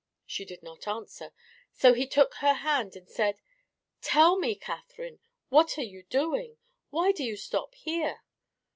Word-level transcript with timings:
She 0.25 0.45
did 0.45 0.63
not 0.63 0.87
answer, 0.87 1.31
so 1.73 1.93
he 1.93 2.07
took 2.07 2.33
her 2.37 2.55
hand 2.65 2.95
and 2.95 3.07
said, 3.07 3.39
"Tell 4.01 4.35
me, 4.35 4.55
Catherine, 4.55 5.19
what 5.49 5.77
are 5.77 5.83
you 5.83 6.01
doing? 6.01 6.57
Why 6.89 7.11
do 7.11 7.23
you 7.23 7.37
stop 7.37 7.75
here?" 7.75 8.23